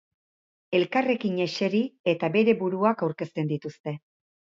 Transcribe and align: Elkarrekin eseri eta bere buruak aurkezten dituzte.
Elkarrekin 0.77 1.35
eseri 1.45 1.81
eta 2.13 2.29
bere 2.37 2.55
buruak 2.63 3.05
aurkezten 3.09 3.53
dituzte. 3.53 3.95